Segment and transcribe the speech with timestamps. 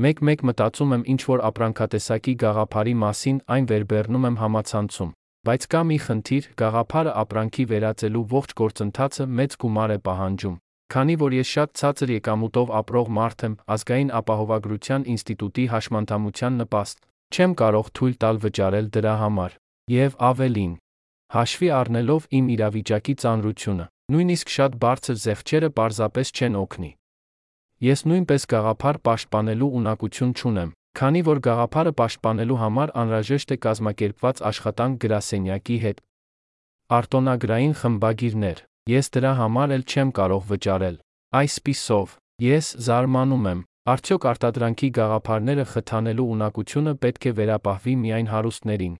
[0.00, 5.10] Մեկ-մեկ մտածում եմ ինչ որ ապրանքատեսակի գաղափարի մասին, այն վերբեռնում եմ համացանցում։
[5.42, 10.56] Բայց կա մի խնդիր՝ գաղափարը ապրանքի վերածելու ողջ գործընթացը մեծ գումար է պահանջում։
[10.92, 16.98] Քանի որ ես շատ ցածր եկամուտով ապրող մարդ եմ, ազգային ապահովագրության ինստիտուտի հաշմանդամության նպաստ
[17.32, 19.52] չեմ կարող թույլ տալ վճարել դրա համար։
[19.92, 20.74] Եվ ավելին,
[21.36, 26.92] հաշվի առնելով իմ իրավիճակի ծանրությունը, նույնիսկ շատ բարձր զեղչերը պարզապես չեն օգնի։
[27.82, 30.68] Ես նույնպես գաղափար պաշտպանելու ունակություն չունեմ,
[30.98, 35.98] քանի որ գաղափարը պաշտպանելու համար անհրաժեշտ է կազմակերպված աշխատանք գրասենյակի հետ։
[36.98, 40.96] Արտոնագրային խմբագիրներ։ Ես դրա համար էլ չեմ կարող վճարել։
[41.42, 42.14] Այսպիսով,
[42.46, 48.94] ես զարմանում եմ, արդյոք արտադրանքի գաղափարները խթանելու ունակությունը պետք է վերապահվի միայն հարուստներին,